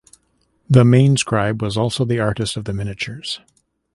The 0.67 0.83
main 0.83 1.15
scribe 1.15 1.61
was 1.61 1.77
also 1.77 2.05
the 2.05 2.19
artist 2.19 2.57
of 2.57 2.65
the 2.65 2.73
miniatures. 2.73 3.39